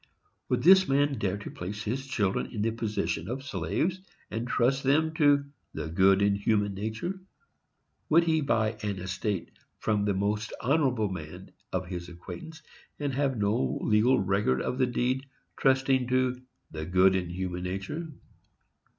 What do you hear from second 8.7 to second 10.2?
an estate from the